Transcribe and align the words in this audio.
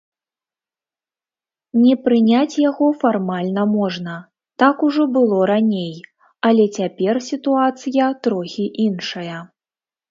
Не 1.81 1.93
прыняць 2.07 2.55
яго 2.69 2.87
фармальна 3.03 3.63
можна, 3.77 4.15
так 4.65 4.75
ужо 4.89 5.03
было 5.19 5.37
раней, 5.53 5.95
але 6.51 6.63
цяпер 6.81 7.23
сітуацыя 7.31 8.11
трохі 8.27 8.65
іншая. 8.89 9.39